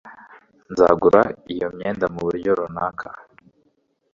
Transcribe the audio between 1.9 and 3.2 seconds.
muburyo runaka